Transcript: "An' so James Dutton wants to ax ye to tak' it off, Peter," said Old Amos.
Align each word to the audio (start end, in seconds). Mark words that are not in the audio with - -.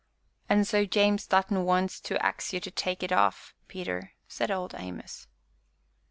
"An' 0.49 0.65
so 0.65 0.83
James 0.83 1.27
Dutton 1.27 1.63
wants 1.63 1.99
to 1.99 2.19
ax 2.25 2.53
ye 2.53 2.59
to 2.61 2.71
tak' 2.71 3.03
it 3.03 3.11
off, 3.11 3.53
Peter," 3.67 4.13
said 4.27 4.49
Old 4.49 4.73
Amos. 4.75 5.27